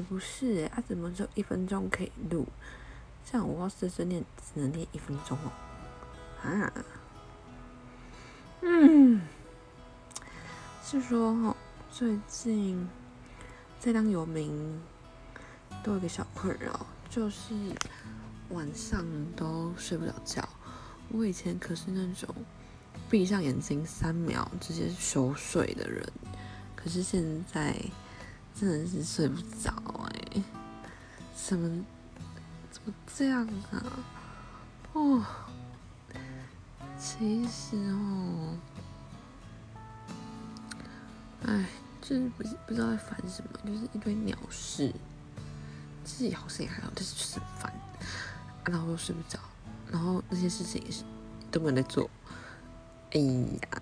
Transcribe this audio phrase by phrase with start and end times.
[0.00, 2.46] 不是哎，啊怎么就一分钟可以录？
[3.24, 5.52] 这样我要碎碎念只能念一分钟哦。
[6.42, 6.72] 啊，
[8.62, 9.20] 嗯，
[10.82, 11.56] 是说哈，
[11.90, 12.88] 最近
[13.78, 14.80] 这档有名
[15.84, 17.54] 都有个小困扰，就是
[18.48, 19.04] 晚上
[19.36, 20.48] 都睡不了觉。
[21.10, 22.34] 我以前可是那种
[23.10, 26.10] 闭上眼睛三秒直接熟睡的人，
[26.74, 27.76] 可是现在
[28.58, 29.72] 真的是睡不着
[30.14, 30.42] 哎，
[31.34, 31.84] 怎么
[32.70, 33.82] 怎么这样啊？
[34.92, 35.24] 哦。
[36.98, 38.58] 其实哦，
[41.46, 41.66] 哎，
[42.02, 44.92] 就是不不知道在烦什么，就是一堆鸟事。
[46.04, 47.72] 自己好像也还好，但是就是很烦，
[48.66, 49.38] 然后又睡不着，
[49.90, 51.02] 然后那些事情也是
[51.50, 52.10] 都没有在做。
[53.12, 53.80] 哎呀。